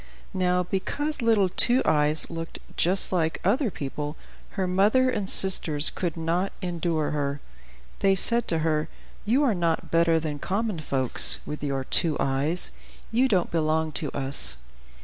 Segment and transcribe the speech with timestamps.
[0.33, 4.17] Now because little Two Eyes looked just like other people,
[4.57, 7.39] her mother and sisters could not endure her.
[7.99, 8.89] They said to her,
[9.25, 12.71] "You are not better than common folks, with your two eyes;
[13.11, 14.55] you don't belong to us."